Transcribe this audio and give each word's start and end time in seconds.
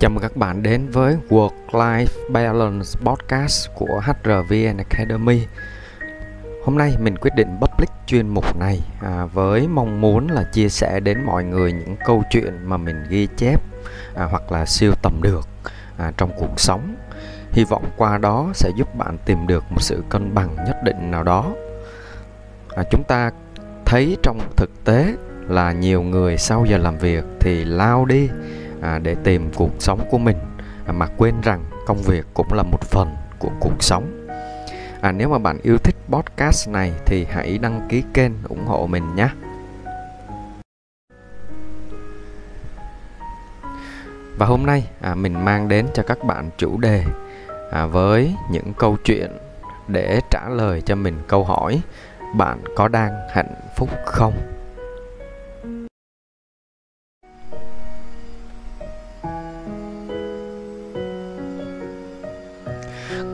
Chào 0.00 0.10
mừng 0.10 0.22
các 0.22 0.36
bạn 0.36 0.62
đến 0.62 0.90
với 0.90 1.16
Work-Life 1.28 2.30
Balance 2.30 2.88
Podcast 3.04 3.68
của 3.74 4.02
HRVN 4.04 4.76
Academy. 4.76 5.46
Hôm 6.64 6.78
nay 6.78 6.96
mình 7.00 7.16
quyết 7.16 7.30
định 7.36 7.48
public 7.60 7.88
chuyên 8.06 8.28
mục 8.28 8.56
này 8.56 8.80
à, 9.02 9.24
với 9.24 9.68
mong 9.68 10.00
muốn 10.00 10.28
là 10.28 10.44
chia 10.52 10.68
sẻ 10.68 11.00
đến 11.00 11.18
mọi 11.26 11.44
người 11.44 11.72
những 11.72 11.96
câu 12.04 12.22
chuyện 12.30 12.52
mà 12.64 12.76
mình 12.76 12.96
ghi 13.08 13.28
chép 13.36 13.62
à, 14.14 14.24
hoặc 14.24 14.52
là 14.52 14.66
siêu 14.66 14.92
tầm 15.02 15.22
được 15.22 15.48
à, 15.96 16.12
trong 16.16 16.30
cuộc 16.38 16.60
sống. 16.60 16.94
Hy 17.52 17.64
vọng 17.64 17.84
qua 17.96 18.18
đó 18.18 18.50
sẽ 18.54 18.70
giúp 18.76 18.94
bạn 18.94 19.18
tìm 19.24 19.46
được 19.46 19.64
một 19.70 19.82
sự 19.82 20.02
cân 20.08 20.34
bằng 20.34 20.56
nhất 20.66 20.76
định 20.84 21.10
nào 21.10 21.24
đó. 21.24 21.52
À, 22.76 22.82
Chúng 22.90 23.02
ta 23.08 23.30
thấy 23.84 24.16
trong 24.22 24.40
thực 24.56 24.84
tế 24.84 25.14
là 25.48 25.72
nhiều 25.72 26.02
người 26.02 26.38
sau 26.38 26.64
giờ 26.64 26.78
làm 26.78 26.98
việc 26.98 27.24
thì 27.40 27.64
lao 27.64 28.04
đi 28.04 28.28
à, 28.82 28.98
để 28.98 29.16
tìm 29.24 29.50
cuộc 29.54 29.70
sống 29.78 30.00
của 30.10 30.18
mình. 30.18 30.36
À, 30.86 30.92
mà 30.92 31.06
quên 31.16 31.34
rằng 31.42 31.64
công 31.86 32.02
việc 32.02 32.26
cũng 32.34 32.52
là 32.52 32.62
một 32.62 32.82
phần 32.82 33.16
của 33.38 33.50
cuộc 33.60 33.82
sống. 33.82 34.26
À, 35.00 35.12
nếu 35.12 35.28
mà 35.28 35.38
bạn 35.38 35.58
yêu 35.62 35.78
thích 35.78 35.96
podcast 36.08 36.68
này 36.68 36.92
thì 37.06 37.26
hãy 37.30 37.58
đăng 37.58 37.86
ký 37.88 38.02
kênh 38.14 38.32
ủng 38.48 38.66
hộ 38.66 38.86
mình 38.86 39.14
nhé. 39.16 39.28
Và 44.38 44.46
hôm 44.46 44.66
nay 44.66 44.88
à, 45.00 45.14
mình 45.14 45.44
mang 45.44 45.68
đến 45.68 45.86
cho 45.94 46.02
các 46.02 46.24
bạn 46.24 46.50
chủ 46.56 46.78
đề 46.78 47.04
à, 47.70 47.86
với 47.86 48.34
những 48.50 48.72
câu 48.78 48.96
chuyện 49.04 49.30
để 49.88 50.20
trả 50.30 50.48
lời 50.48 50.80
cho 50.80 50.94
mình 50.94 51.14
câu 51.28 51.44
hỏi 51.44 51.80
bạn 52.34 52.58
có 52.76 52.88
đang 52.88 53.12
hạnh 53.30 53.54
phúc 53.76 53.88
không? 54.06 54.57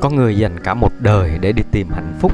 Có 0.01 0.11
người 0.11 0.37
dành 0.37 0.61
cả 0.65 0.75
một 0.75 0.93
đời 0.99 1.39
để 1.41 1.53
đi 1.53 1.63
tìm 1.71 1.91
hạnh 1.91 2.15
phúc 2.21 2.33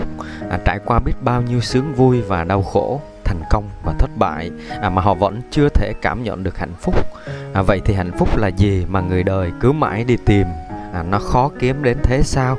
à, 0.50 0.58
trải 0.64 0.78
qua 0.84 0.98
biết 0.98 1.14
bao 1.20 1.42
nhiêu 1.42 1.60
sướng 1.60 1.94
vui 1.94 2.20
và 2.20 2.44
đau 2.44 2.62
khổ 2.62 3.00
thành 3.30 3.42
công 3.50 3.70
và 3.84 3.92
thất 3.98 4.10
bại 4.18 4.50
à, 4.80 4.90
mà 4.90 5.02
họ 5.02 5.14
vẫn 5.14 5.40
chưa 5.50 5.68
thể 5.68 5.92
cảm 6.02 6.22
nhận 6.22 6.42
được 6.42 6.58
hạnh 6.58 6.74
phúc. 6.80 6.94
À, 7.52 7.62
vậy 7.62 7.80
thì 7.84 7.94
hạnh 7.94 8.12
phúc 8.18 8.36
là 8.36 8.48
gì 8.48 8.86
mà 8.88 9.00
người 9.00 9.22
đời 9.22 9.52
cứ 9.60 9.72
mãi 9.72 10.04
đi 10.04 10.16
tìm? 10.16 10.46
À, 10.92 11.02
nó 11.02 11.18
khó 11.18 11.50
kiếm 11.60 11.82
đến 11.82 11.98
thế 12.02 12.22
sao? 12.24 12.58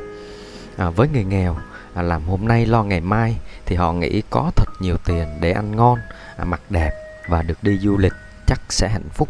À, 0.78 0.90
với 0.90 1.08
người 1.14 1.24
nghèo 1.24 1.58
à, 1.94 2.02
làm 2.02 2.24
hôm 2.24 2.48
nay 2.48 2.66
lo 2.66 2.84
ngày 2.84 3.02
mai 3.02 3.38
thì 3.66 3.76
họ 3.76 3.94
nghĩ 3.94 4.22
có 4.30 4.52
thật 4.56 4.70
nhiều 4.80 4.98
tiền 5.06 5.28
để 5.42 5.52
ăn 5.52 5.76
ngon 5.76 6.00
à, 6.38 6.46
mặc 6.46 6.62
đẹp 6.70 6.92
và 7.28 7.42
được 7.42 7.58
đi 7.62 7.78
du 7.78 7.98
lịch 7.98 8.14
chắc 8.48 8.62
sẽ 8.70 8.90
hạnh 8.90 9.10
phúc. 9.14 9.30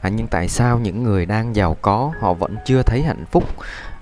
À, 0.00 0.08
nhưng 0.08 0.26
tại 0.26 0.48
sao 0.48 0.78
những 0.78 1.02
người 1.02 1.26
đang 1.26 1.56
giàu 1.56 1.76
có 1.82 2.12
họ 2.20 2.32
vẫn 2.32 2.56
chưa 2.66 2.82
thấy 2.82 3.02
hạnh 3.02 3.24
phúc? 3.30 3.44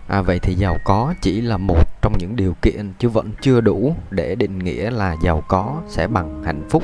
À, 0.08 0.22
vậy 0.22 0.38
thì 0.38 0.54
giàu 0.54 0.76
có 0.84 1.14
chỉ 1.20 1.40
là 1.40 1.56
một 1.56 2.02
trong 2.02 2.12
những 2.18 2.36
điều 2.36 2.54
kiện 2.62 2.92
chứ 2.98 3.08
vẫn 3.08 3.30
chưa 3.40 3.60
đủ 3.60 3.94
để 4.10 4.34
định 4.34 4.58
nghĩa 4.58 4.90
là 4.90 5.16
giàu 5.22 5.42
có 5.48 5.80
sẽ 5.88 6.06
bằng 6.06 6.42
hạnh 6.44 6.62
phúc. 6.70 6.82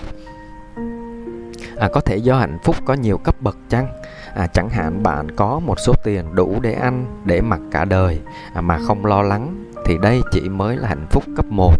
À, 1.76 1.88
có 1.92 2.00
thể 2.00 2.16
do 2.16 2.38
hạnh 2.38 2.58
phúc 2.64 2.76
có 2.84 2.94
nhiều 2.94 3.18
cấp 3.18 3.34
bậc 3.40 3.56
chăng? 3.68 3.86
À, 4.34 4.46
chẳng 4.46 4.68
hạn 4.70 5.02
bạn 5.02 5.30
có 5.36 5.58
một 5.58 5.80
số 5.80 5.94
tiền 6.04 6.34
đủ 6.34 6.60
để 6.60 6.72
ăn, 6.72 7.22
để 7.24 7.40
mặc 7.40 7.60
cả 7.70 7.84
đời 7.84 8.20
à, 8.54 8.60
mà 8.60 8.78
không 8.78 9.06
lo 9.06 9.22
lắng 9.22 9.64
thì 9.84 9.98
đây 10.02 10.20
chỉ 10.32 10.40
mới 10.40 10.76
là 10.76 10.88
hạnh 10.88 11.06
phúc 11.10 11.24
cấp 11.36 11.46
1. 11.48 11.74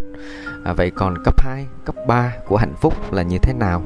À, 0.64 0.72
vậy 0.72 0.90
còn 0.90 1.14
cấp 1.24 1.40
2, 1.40 1.66
cấp 1.84 1.94
3 2.08 2.32
của 2.46 2.56
hạnh 2.56 2.74
phúc 2.80 3.12
là 3.12 3.22
như 3.22 3.38
thế 3.38 3.52
nào? 3.52 3.82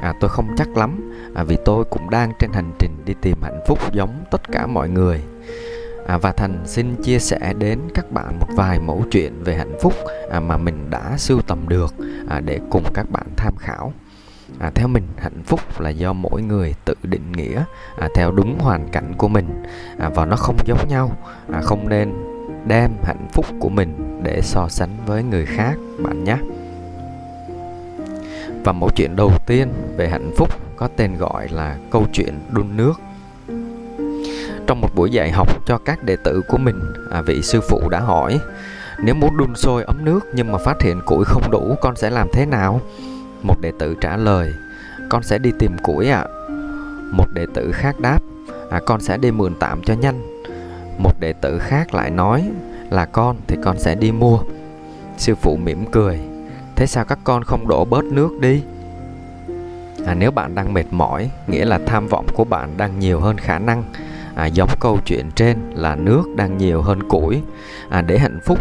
À, 0.00 0.14
tôi 0.20 0.30
không 0.30 0.48
chắc 0.56 0.76
lắm 0.76 1.12
à, 1.34 1.44
vì 1.44 1.56
tôi 1.64 1.84
cũng 1.84 2.10
đang 2.10 2.32
trên 2.38 2.52
hành 2.52 2.72
trình 2.78 2.90
đi 3.04 3.14
tìm 3.22 3.42
hạnh 3.42 3.60
phúc 3.66 3.78
giống 3.92 4.24
tất 4.30 4.40
cả 4.52 4.66
mọi 4.66 4.88
người 4.88 5.22
à, 6.06 6.18
và 6.18 6.32
thành 6.32 6.62
xin 6.66 6.94
chia 7.02 7.18
sẻ 7.18 7.54
đến 7.58 7.78
các 7.94 8.12
bạn 8.12 8.38
một 8.40 8.48
vài 8.56 8.80
mẫu 8.80 9.04
chuyện 9.10 9.44
về 9.44 9.54
hạnh 9.54 9.76
phúc 9.80 9.92
à, 10.30 10.40
mà 10.40 10.56
mình 10.56 10.90
đã 10.90 11.14
sưu 11.18 11.42
tầm 11.42 11.68
được 11.68 11.94
à, 12.28 12.40
để 12.40 12.60
cùng 12.70 12.84
các 12.94 13.10
bạn 13.10 13.26
tham 13.36 13.56
khảo. 13.56 13.92
À, 14.58 14.70
theo 14.74 14.88
mình 14.88 15.04
hạnh 15.16 15.42
phúc 15.44 15.80
là 15.80 15.90
do 15.90 16.12
mỗi 16.12 16.42
người 16.42 16.74
tự 16.84 16.94
định 17.02 17.32
nghĩa 17.32 17.64
à, 17.96 18.08
theo 18.14 18.30
đúng 18.30 18.58
hoàn 18.58 18.88
cảnh 18.88 19.14
của 19.18 19.28
mình 19.28 19.62
à, 19.98 20.08
và 20.14 20.24
nó 20.24 20.36
không 20.36 20.56
giống 20.64 20.88
nhau 20.88 21.16
à, 21.52 21.60
không 21.60 21.88
nên 21.88 22.12
đem 22.66 22.90
hạnh 23.04 23.28
phúc 23.32 23.46
của 23.60 23.68
mình 23.68 24.20
để 24.22 24.40
so 24.42 24.68
sánh 24.68 24.90
với 25.06 25.22
người 25.22 25.46
khác 25.46 25.74
bạn 25.98 26.24
nhé. 26.24 26.36
Và 28.64 28.72
mẫu 28.72 28.90
chuyện 28.96 29.16
đầu 29.16 29.32
tiên 29.46 29.68
về 29.96 30.08
hạnh 30.08 30.30
phúc 30.36 30.48
có 30.76 30.88
tên 30.96 31.16
gọi 31.16 31.48
là 31.48 31.76
câu 31.90 32.06
chuyện 32.12 32.38
đun 32.50 32.76
nước 32.76 32.92
trong 34.72 34.80
một 34.80 34.94
buổi 34.94 35.10
dạy 35.10 35.30
học 35.30 35.66
cho 35.66 35.78
các 35.78 36.04
đệ 36.04 36.16
tử 36.16 36.42
của 36.48 36.58
mình 36.58 36.80
à, 37.10 37.22
vị 37.22 37.42
sư 37.42 37.60
phụ 37.60 37.88
đã 37.88 38.00
hỏi 38.00 38.40
nếu 38.98 39.14
muốn 39.14 39.36
đun 39.36 39.54
sôi 39.54 39.84
ấm 39.84 40.04
nước 40.04 40.20
nhưng 40.34 40.52
mà 40.52 40.58
phát 40.58 40.82
hiện 40.82 41.00
củi 41.06 41.24
không 41.24 41.50
đủ 41.50 41.76
con 41.80 41.96
sẽ 41.96 42.10
làm 42.10 42.28
thế 42.32 42.46
nào? 42.46 42.80
Một 43.42 43.60
đệ 43.60 43.72
tử 43.78 43.94
trả 44.00 44.16
lời 44.16 44.54
con 45.10 45.22
sẽ 45.22 45.38
đi 45.38 45.52
tìm 45.58 45.78
củi 45.78 46.08
ạ. 46.08 46.18
À. 46.18 46.26
một 47.12 47.26
đệ 47.32 47.46
tử 47.54 47.72
khác 47.72 48.00
đáp 48.00 48.18
à, 48.70 48.80
con 48.86 49.00
sẽ 49.00 49.16
đi 49.16 49.30
mượn 49.30 49.54
tạm 49.60 49.82
cho 49.82 49.94
nhanh. 49.94 50.42
Một 50.98 51.20
đệ 51.20 51.32
tử 51.32 51.58
khác 51.58 51.94
lại 51.94 52.10
nói 52.10 52.50
là 52.90 53.04
con 53.04 53.36
thì 53.46 53.56
con 53.64 53.78
sẽ 53.78 53.94
đi 53.94 54.12
mua. 54.12 54.38
Sư 55.16 55.34
phụ 55.34 55.56
mỉm 55.56 55.84
cười 55.92 56.20
thế 56.76 56.86
sao 56.86 57.04
các 57.04 57.18
con 57.24 57.44
không 57.44 57.68
đổ 57.68 57.84
bớt 57.84 58.04
nước 58.04 58.40
đi? 58.40 58.62
À, 60.06 60.14
nếu 60.14 60.30
bạn 60.30 60.54
đang 60.54 60.74
mệt 60.74 60.86
mỏi 60.90 61.30
nghĩa 61.46 61.64
là 61.64 61.80
tham 61.86 62.08
vọng 62.08 62.26
của 62.34 62.44
bạn 62.44 62.68
đang 62.76 62.98
nhiều 62.98 63.20
hơn 63.20 63.38
khả 63.38 63.58
năng 63.58 63.84
à, 64.34 64.46
giống 64.46 64.70
câu 64.80 64.98
chuyện 65.06 65.30
trên 65.30 65.58
là 65.74 65.96
nước 65.96 66.22
đang 66.36 66.58
nhiều 66.58 66.82
hơn 66.82 67.08
củi. 67.08 67.42
À, 67.90 68.02
để 68.02 68.18
hạnh 68.18 68.40
phúc 68.46 68.58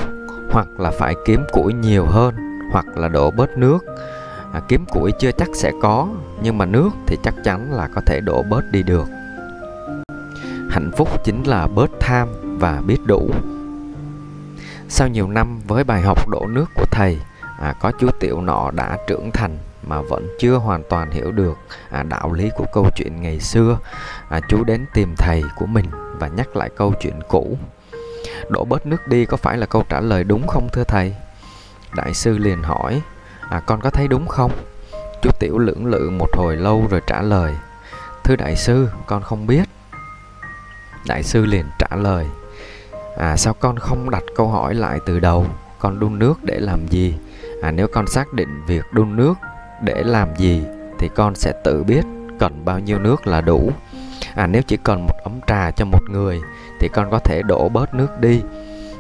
hoặc 0.52 0.68
là 0.80 0.92
phải 0.92 1.16
kiếm 1.26 1.42
củi 1.52 1.74
nhiều 1.74 2.06
hơn 2.06 2.36
hoặc 2.72 2.86
là 2.96 3.08
đổ 3.08 3.32
bớt 3.32 3.58
nước. 3.58 3.80
À, 4.54 4.62
kiếm 4.68 4.86
củi 4.86 5.12
chưa 5.20 5.32
chắc 5.32 5.50
sẽ 5.54 5.72
có 5.82 6.08
nhưng 6.44 6.58
mà 6.58 6.66
nước 6.66 6.90
thì 7.08 7.18
chắc 7.24 7.34
chắn 7.44 7.74
là 7.74 7.90
có 7.96 8.02
thể 8.06 8.20
đổ 8.26 8.44
bớt 8.50 8.62
đi 8.72 8.84
được. 8.84 9.08
Hạnh 10.70 10.92
phúc 10.98 11.10
chính 11.24 11.44
là 11.44 11.68
bớt 11.68 11.92
tham 12.00 12.28
và 12.60 12.82
biết 12.88 12.98
đủ. 13.06 13.30
Sau 14.90 15.08
nhiều 15.08 15.28
năm 15.28 15.60
với 15.68 15.84
bài 15.84 16.02
học 16.02 16.30
đổ 16.30 16.48
nước 16.48 16.66
của 16.76 16.86
thầy 16.92 17.20
à, 17.60 17.74
có 17.82 17.92
chú 18.00 18.10
tiểu 18.20 18.42
nọ 18.42 18.72
đã 18.72 18.98
trưởng 19.08 19.32
thành 19.32 19.58
mà 19.84 20.02
vẫn 20.02 20.28
chưa 20.40 20.56
hoàn 20.56 20.84
toàn 20.90 21.12
hiểu 21.12 21.32
được 21.32 21.58
à, 21.90 22.04
đạo 22.04 22.34
lý 22.34 22.50
của 22.56 22.66
câu 22.74 22.90
chuyện 22.96 23.22
ngày 23.22 23.40
xưa. 23.40 23.78
À, 24.30 24.40
chú 24.50 24.64
đến 24.64 24.86
tìm 24.94 25.16
thầy 25.18 25.44
của 25.56 25.66
mình 25.66 25.86
và 26.20 26.28
nhắc 26.28 26.56
lại 26.56 26.70
câu 26.78 26.94
chuyện 27.02 27.20
cũ. 27.28 27.58
Đổ 28.50 28.66
bớt 28.66 28.86
nước 28.86 29.08
đi 29.08 29.26
có 29.26 29.38
phải 29.38 29.58
là 29.58 29.66
câu 29.66 29.84
trả 29.90 30.00
lời 30.00 30.24
đúng 30.24 30.48
không 30.48 30.70
thưa 30.74 30.84
thầy? 30.84 31.16
Đại 31.96 32.14
sư 32.14 32.38
liền 32.38 32.64
hỏi. 32.64 33.02
À 33.50 33.60
con 33.60 33.82
có 33.82 33.90
thấy 33.90 34.08
đúng 34.08 34.28
không? 34.28 34.52
Chú 35.22 35.30
tiểu 35.40 35.58
lưỡng 35.58 35.86
lự 35.86 36.10
một 36.10 36.30
hồi 36.34 36.56
lâu 36.56 36.88
rồi 36.90 37.02
trả 37.08 37.22
lời. 37.22 37.54
Thưa 38.24 38.36
đại 38.36 38.56
sư 38.56 38.90
con 39.06 39.22
không 39.22 39.48
biết. 39.48 39.64
Đại 41.08 41.24
sư 41.24 41.46
liền 41.46 41.66
trả 41.80 41.96
lời. 41.96 42.28
À 43.18 43.38
sao 43.38 43.54
con 43.54 43.80
không 43.80 44.10
đặt 44.10 44.24
câu 44.36 44.48
hỏi 44.48 44.76
lại 44.76 45.00
từ 45.06 45.20
đầu? 45.20 45.46
Con 45.80 46.00
đun 46.00 46.20
nước 46.20 46.44
để 46.44 46.60
làm 46.60 46.88
gì? 46.88 47.16
À 47.62 47.72
nếu 47.72 47.88
con 47.88 48.08
xác 48.08 48.34
định 48.34 48.62
việc 48.68 48.86
đun 48.92 49.16
nước 49.16 49.34
để 49.84 50.04
làm 50.04 50.36
gì 50.36 50.64
thì 51.00 51.10
con 51.16 51.36
sẽ 51.36 51.54
tự 51.64 51.84
biết 51.84 52.02
cần 52.40 52.66
bao 52.66 52.80
nhiêu 52.80 53.00
nước 53.00 53.28
là 53.28 53.42
đủ. 53.42 53.72
À 54.36 54.48
nếu 54.48 54.62
chỉ 54.68 54.78
cần 54.78 55.06
một 55.06 55.16
ấm 55.24 55.40
trà 55.48 55.72
cho 55.72 55.86
một 55.86 56.10
người 56.10 56.42
thì 56.80 56.88
con 56.88 57.12
có 57.12 57.20
thể 57.20 57.42
đổ 57.42 57.70
bớt 57.70 57.94
nước 57.94 58.20
đi. 58.20 58.42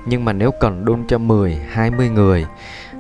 Nhưng 0.05 0.25
mà 0.25 0.33
nếu 0.33 0.51
cần 0.51 0.85
đun 0.85 1.07
cho 1.07 1.17
10, 1.17 1.55
20 1.69 2.09
người 2.09 2.45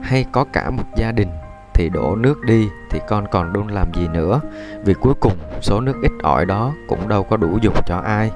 hay 0.01 0.25
có 0.31 0.45
cả 0.53 0.69
một 0.69 0.83
gia 0.95 1.11
đình 1.11 1.29
thì 1.73 1.89
đổ 1.89 2.15
nước 2.15 2.41
đi 2.41 2.67
thì 2.89 2.99
con 3.07 3.27
còn 3.31 3.53
đun 3.53 3.67
làm 3.67 3.93
gì 3.93 4.07
nữa? 4.07 4.41
Vì 4.85 4.93
cuối 4.93 5.13
cùng 5.19 5.37
số 5.61 5.81
nước 5.81 5.95
ít 6.01 6.11
ỏi 6.23 6.45
đó 6.45 6.73
cũng 6.87 7.07
đâu 7.07 7.23
có 7.23 7.37
đủ 7.37 7.57
dùng 7.61 7.75
cho 7.85 7.97
ai. 7.97 8.31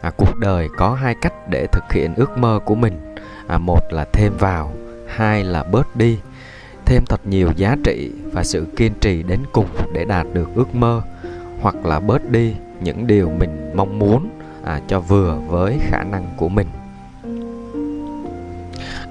À, 0.00 0.10
cuộc 0.10 0.36
đời 0.36 0.68
có 0.76 0.94
hai 0.94 1.14
cách 1.22 1.32
để 1.50 1.66
thực 1.72 1.92
hiện 1.92 2.14
ước 2.14 2.38
mơ 2.38 2.60
của 2.64 2.74
mình. 2.74 3.14
À, 3.46 3.58
một 3.58 3.92
là 3.92 4.04
thêm 4.12 4.32
vào 4.38 4.72
hai 5.08 5.44
là 5.44 5.62
bớt 5.62 5.96
đi 5.96 6.18
thêm 6.86 7.04
thật 7.06 7.20
nhiều 7.26 7.52
giá 7.56 7.76
trị 7.84 8.10
và 8.32 8.44
sự 8.44 8.66
kiên 8.76 8.92
trì 9.00 9.22
đến 9.22 9.40
cùng 9.52 9.68
để 9.92 10.04
đạt 10.04 10.26
được 10.32 10.48
ước 10.54 10.74
mơ 10.74 11.02
hoặc 11.60 11.86
là 11.86 12.00
bớt 12.00 12.30
đi 12.30 12.54
những 12.80 13.06
điều 13.06 13.30
mình 13.30 13.70
mong 13.74 13.98
muốn 13.98 14.28
à, 14.64 14.80
cho 14.88 15.00
vừa 15.00 15.38
với 15.48 15.78
khả 15.80 16.02
năng 16.02 16.26
của 16.36 16.48
mình. 16.48 16.66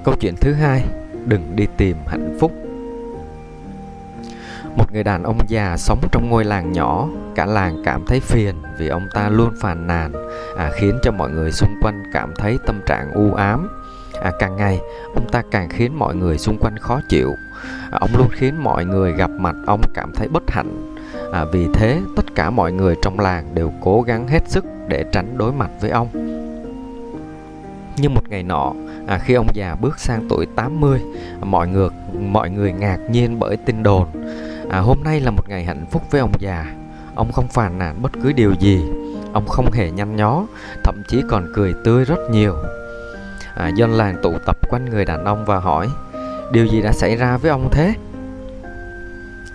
Câu 0.04 0.14
chuyện 0.20 0.34
thứ 0.40 0.52
hai 0.52 0.84
đừng 1.26 1.56
đi 1.56 1.66
tìm 1.76 1.96
hạnh 2.06 2.36
phúc. 2.40 2.52
Một 4.76 4.92
người 4.92 5.04
đàn 5.04 5.22
ông 5.22 5.38
già 5.48 5.76
sống 5.76 6.00
trong 6.12 6.30
ngôi 6.30 6.44
làng 6.44 6.72
nhỏ 6.72 7.08
cả 7.34 7.46
làng 7.46 7.82
cảm 7.84 8.04
thấy 8.06 8.20
phiền 8.20 8.54
vì 8.78 8.88
ông 8.88 9.08
ta 9.14 9.28
luôn 9.28 9.54
phàn 9.60 9.86
nàn 9.86 10.12
à, 10.58 10.70
khiến 10.74 10.98
cho 11.02 11.12
mọi 11.12 11.30
người 11.30 11.52
xung 11.52 11.74
quanh 11.82 12.02
cảm 12.12 12.34
thấy 12.36 12.58
tâm 12.66 12.80
trạng 12.86 13.10
u 13.10 13.34
ám 13.34 13.81
à, 14.22 14.32
càng 14.38 14.56
ngày 14.56 14.80
ông 15.14 15.28
ta 15.32 15.42
càng 15.50 15.68
khiến 15.68 15.98
mọi 15.98 16.14
người 16.14 16.38
xung 16.38 16.58
quanh 16.58 16.78
khó 16.78 17.00
chịu 17.08 17.34
à, 17.90 17.98
ông 18.00 18.10
luôn 18.18 18.28
khiến 18.32 18.64
mọi 18.64 18.84
người 18.84 19.12
gặp 19.12 19.30
mặt 19.30 19.56
ông 19.66 19.80
cảm 19.94 20.12
thấy 20.14 20.28
bất 20.28 20.42
hạnh 20.50 20.94
à, 21.32 21.44
vì 21.44 21.68
thế 21.74 22.00
tất 22.16 22.34
cả 22.34 22.50
mọi 22.50 22.72
người 22.72 22.96
trong 23.02 23.20
làng 23.20 23.54
đều 23.54 23.72
cố 23.80 24.02
gắng 24.02 24.28
hết 24.28 24.48
sức 24.48 24.64
để 24.88 25.04
tránh 25.12 25.38
đối 25.38 25.52
mặt 25.52 25.70
với 25.80 25.90
ông. 25.90 26.08
Nhưng 27.96 28.14
một 28.14 28.28
ngày 28.28 28.42
nọ, 28.42 28.72
à, 29.06 29.18
khi 29.18 29.34
ông 29.34 29.46
già 29.54 29.74
bước 29.74 29.98
sang 29.98 30.26
tuổi 30.28 30.46
80, 30.46 31.00
mọi 31.40 31.68
người 31.68 31.88
mọi 32.20 32.50
người 32.50 32.72
ngạc 32.72 32.98
nhiên 33.10 33.38
bởi 33.38 33.56
tin 33.56 33.82
đồn. 33.82 34.06
À, 34.70 34.78
hôm 34.78 34.98
nay 35.04 35.20
là 35.20 35.30
một 35.30 35.48
ngày 35.48 35.64
hạnh 35.64 35.86
phúc 35.90 36.02
với 36.10 36.20
ông 36.20 36.32
già. 36.38 36.74
Ông 37.14 37.32
không 37.32 37.48
phàn 37.48 37.78
nàn 37.78 38.02
bất 38.02 38.12
cứ 38.22 38.32
điều 38.32 38.52
gì. 38.60 38.82
Ông 39.32 39.46
không 39.46 39.72
hề 39.72 39.90
nhăn 39.90 40.16
nhó, 40.16 40.46
thậm 40.84 41.02
chí 41.08 41.22
còn 41.30 41.46
cười 41.54 41.74
tươi 41.84 42.04
rất 42.04 42.18
nhiều. 42.30 42.54
À, 43.56 43.68
dân 43.68 43.94
làng 43.94 44.16
tụ 44.22 44.38
tập 44.46 44.56
quanh 44.68 44.84
người 44.84 45.04
đàn 45.04 45.24
ông 45.24 45.44
và 45.44 45.58
hỏi 45.58 45.88
Điều 46.52 46.66
gì 46.66 46.82
đã 46.82 46.92
xảy 46.92 47.16
ra 47.16 47.36
với 47.36 47.50
ông 47.50 47.68
thế? 47.72 47.94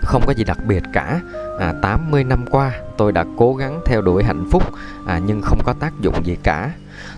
Không 0.01 0.23
có 0.25 0.33
gì 0.33 0.43
đặc 0.43 0.57
biệt 0.67 0.83
cả. 0.93 1.21
À, 1.59 1.73
80 1.81 2.23
năm 2.23 2.45
qua 2.51 2.71
tôi 2.97 3.11
đã 3.11 3.25
cố 3.37 3.55
gắng 3.55 3.81
theo 3.85 4.01
đuổi 4.01 4.23
hạnh 4.23 4.45
phúc 4.51 4.63
à, 5.07 5.19
nhưng 5.25 5.41
không 5.41 5.59
có 5.65 5.73
tác 5.79 5.93
dụng 6.01 6.25
gì 6.25 6.37
cả. 6.43 6.71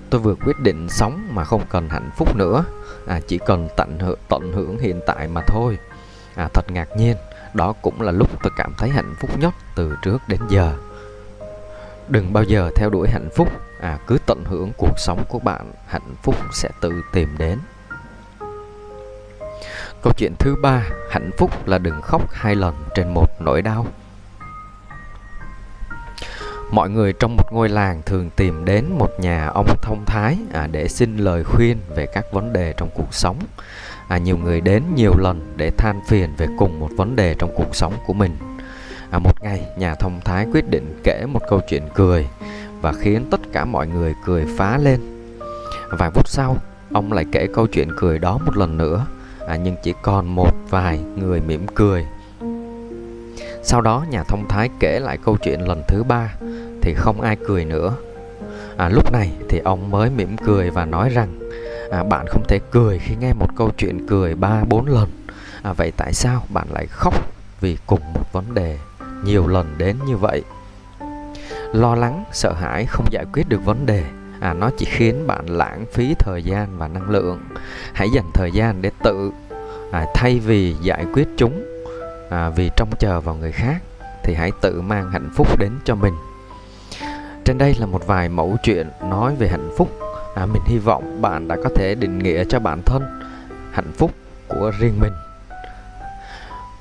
Tôi 0.09 0.21
vừa 0.21 0.35
quyết 0.45 0.59
định 0.59 0.89
sống 0.89 1.27
mà 1.31 1.43
không 1.43 1.61
cần 1.69 1.89
hạnh 1.89 2.09
phúc 2.17 2.35
nữa. 2.35 2.65
À, 3.07 3.19
chỉ 3.27 3.37
cần 3.45 3.67
tận 3.77 3.99
hưởng, 3.99 4.19
tận 4.29 4.53
hưởng 4.53 4.77
hiện 4.79 4.99
tại 5.05 5.27
mà 5.27 5.41
thôi. 5.47 5.77
À, 6.35 6.49
thật 6.53 6.71
ngạc 6.71 6.97
nhiên 6.97 7.17
đó 7.53 7.73
cũng 7.81 8.01
là 8.01 8.11
lúc 8.11 8.29
tôi 8.43 8.51
cảm 8.57 8.73
thấy 8.77 8.89
hạnh 8.89 9.15
phúc 9.19 9.29
nhất 9.39 9.53
từ 9.75 9.95
trước 10.01 10.17
đến 10.27 10.39
giờ. 10.49 10.73
Đừng 12.07 12.33
bao 12.33 12.43
giờ 12.43 12.71
theo 12.75 12.89
đuổi 12.89 13.09
hạnh 13.09 13.29
phúc 13.35 13.49
à, 13.81 13.97
cứ 14.07 14.17
tận 14.25 14.43
hưởng 14.45 14.71
cuộc 14.77 14.99
sống 14.99 15.23
của 15.29 15.39
bạn 15.39 15.71
hạnh 15.87 16.15
phúc 16.23 16.35
sẽ 16.53 16.69
tự 16.81 17.03
tìm 17.13 17.37
đến. 17.37 17.59
Câu 20.01 20.13
chuyện 20.17 20.33
thứ 20.39 20.55
ba 20.61 20.83
hạnh 21.11 21.29
phúc 21.37 21.67
là 21.67 21.77
đừng 21.77 22.01
khóc 22.01 22.21
hai 22.31 22.55
lần 22.55 22.75
trên 22.95 23.13
một 23.13 23.41
nỗi 23.41 23.61
đau. 23.61 23.85
Mọi 26.71 26.89
người 26.89 27.13
trong 27.13 27.35
một 27.35 27.53
ngôi 27.53 27.69
làng 27.69 28.01
thường 28.05 28.29
tìm 28.29 28.65
đến 28.65 28.85
một 28.97 29.09
nhà 29.19 29.47
ông 29.47 29.77
thông 29.81 30.05
thái 30.05 30.37
à, 30.53 30.67
để 30.71 30.87
xin 30.87 31.17
lời 31.17 31.43
khuyên 31.43 31.77
về 31.95 32.05
các 32.05 32.25
vấn 32.31 32.53
đề 32.53 32.73
trong 32.77 32.89
cuộc 32.95 33.13
sống. 33.13 33.37
À, 34.07 34.17
nhiều 34.17 34.37
người 34.37 34.61
đến 34.61 34.83
nhiều 34.95 35.17
lần 35.17 35.53
để 35.57 35.71
than 35.77 36.01
phiền 36.07 36.35
về 36.37 36.47
cùng 36.57 36.79
một 36.79 36.89
vấn 36.97 37.15
đề 37.15 37.35
trong 37.39 37.51
cuộc 37.55 37.75
sống 37.75 37.93
của 38.05 38.13
mình. 38.13 38.37
À, 39.11 39.19
một 39.19 39.43
ngày 39.43 39.65
nhà 39.77 39.95
thông 39.95 40.19
thái 40.25 40.45
quyết 40.53 40.69
định 40.69 41.01
kể 41.03 41.25
một 41.25 41.41
câu 41.49 41.61
chuyện 41.69 41.83
cười 41.93 42.27
và 42.81 42.93
khiến 42.93 43.25
tất 43.31 43.39
cả 43.53 43.65
mọi 43.65 43.87
người 43.87 44.15
cười 44.25 44.45
phá 44.57 44.77
lên. 44.77 44.99
Vài 45.89 46.11
phút 46.11 46.27
sau 46.27 46.57
ông 46.93 47.13
lại 47.13 47.25
kể 47.31 47.47
câu 47.53 47.67
chuyện 47.67 47.89
cười 47.97 48.19
đó 48.19 48.39
một 48.45 48.57
lần 48.57 48.77
nữa. 48.77 49.05
À, 49.47 49.55
nhưng 49.55 49.75
chỉ 49.83 49.93
còn 50.01 50.35
một 50.35 50.51
vài 50.69 50.99
người 51.15 51.41
mỉm 51.41 51.67
cười. 51.67 52.05
Sau 53.63 53.81
đó 53.81 54.05
nhà 54.09 54.23
thông 54.23 54.47
thái 54.47 54.69
kể 54.79 54.99
lại 54.99 55.17
câu 55.25 55.37
chuyện 55.37 55.67
lần 55.67 55.83
thứ 55.87 56.03
ba 56.03 56.33
thì 56.81 56.93
không 56.93 57.21
ai 57.21 57.37
cười 57.47 57.65
nữa. 57.65 57.93
À, 58.77 58.89
lúc 58.89 59.11
này 59.11 59.31
thì 59.49 59.59
ông 59.59 59.91
mới 59.91 60.09
mỉm 60.09 60.37
cười 60.37 60.69
và 60.69 60.85
nói 60.85 61.09
rằng 61.09 61.39
à, 61.91 62.03
bạn 62.03 62.27
không 62.27 62.43
thể 62.47 62.59
cười 62.71 62.99
khi 62.99 63.15
nghe 63.15 63.33
một 63.33 63.47
câu 63.55 63.71
chuyện 63.77 64.07
cười 64.07 64.35
ba 64.35 64.63
bốn 64.63 64.87
lần. 64.87 65.09
À, 65.61 65.73
vậy 65.73 65.91
tại 65.97 66.13
sao 66.13 66.43
bạn 66.49 66.67
lại 66.73 66.87
khóc 66.87 67.13
vì 67.61 67.77
cùng 67.87 68.13
một 68.13 68.33
vấn 68.33 68.53
đề 68.53 68.77
nhiều 69.23 69.47
lần 69.47 69.75
đến 69.77 69.95
như 70.07 70.17
vậy? 70.17 70.43
Lo 71.73 71.95
lắng 71.95 72.23
sợ 72.31 72.53
hãi 72.53 72.85
không 72.85 73.05
giải 73.11 73.25
quyết 73.33 73.49
được 73.49 73.65
vấn 73.65 73.85
đề. 73.85 74.03
À, 74.39 74.53
nó 74.53 74.69
chỉ 74.77 74.85
khiến 74.85 75.27
bạn 75.27 75.45
lãng 75.49 75.85
phí 75.93 76.15
thời 76.19 76.43
gian 76.43 76.77
và 76.77 76.87
năng 76.87 77.09
lượng. 77.09 77.39
Hãy 77.93 78.07
dành 78.15 78.31
thời 78.33 78.51
gian 78.51 78.81
để 78.81 78.91
tự 79.03 79.31
à, 79.91 80.05
thay 80.13 80.39
vì 80.39 80.75
giải 80.81 81.05
quyết 81.13 81.27
chúng 81.37 81.63
à, 82.29 82.49
vì 82.49 82.69
trông 82.75 82.89
chờ 82.99 83.21
vào 83.21 83.35
người 83.35 83.51
khác 83.51 83.81
thì 84.23 84.33
hãy 84.33 84.51
tự 84.61 84.81
mang 84.81 85.11
hạnh 85.11 85.29
phúc 85.35 85.59
đến 85.59 85.71
cho 85.85 85.95
mình. 85.95 86.13
Trên 87.45 87.57
đây 87.57 87.75
là 87.79 87.85
một 87.85 88.07
vài 88.07 88.29
mẫu 88.29 88.57
chuyện 88.63 88.89
nói 89.01 89.35
về 89.35 89.47
hạnh 89.47 89.69
phúc. 89.77 89.89
À, 90.35 90.45
mình 90.45 90.61
hy 90.65 90.77
vọng 90.77 91.21
bạn 91.21 91.47
đã 91.47 91.55
có 91.63 91.69
thể 91.75 91.95
định 91.95 92.19
nghĩa 92.19 92.43
cho 92.49 92.59
bản 92.59 92.81
thân 92.85 93.03
hạnh 93.71 93.91
phúc 93.97 94.11
của 94.47 94.71
riêng 94.79 94.99
mình. 94.99 95.13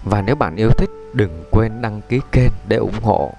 Và 0.04 0.22
nếu 0.22 0.36
bạn 0.36 0.56
yêu 0.56 0.70
thích 0.70 0.90
đừng 1.12 1.44
quên 1.50 1.82
đăng 1.82 2.00
ký 2.08 2.20
kênh 2.32 2.52
để 2.68 2.76
ủng 2.76 3.00
hộ. 3.02 3.32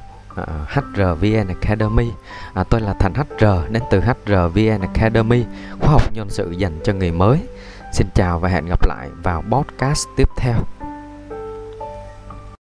À, 0.47 0.56
uh, 0.62 0.69
HRVN 0.69 1.47
Academy. 1.47 2.12
À, 2.53 2.63
tôi 2.63 2.81
là 2.81 2.94
Thành 2.94 3.13
HR 3.13 3.45
đến 3.69 3.83
từ 3.91 4.00
HRVN 4.00 4.81
Academy 4.81 5.45
khóa 5.80 5.89
học 5.89 6.13
nhân 6.13 6.30
sự 6.30 6.51
dành 6.51 6.80
cho 6.83 6.94
người 6.94 7.12
mới. 7.12 7.39
Xin 7.94 8.07
chào 8.15 8.39
và 8.39 8.50
hẹn 8.50 8.65
gặp 8.65 8.88
lại 8.88 9.09
vào 9.24 9.44
podcast 9.51 10.07
tiếp 10.15 10.30
theo. 10.38 10.78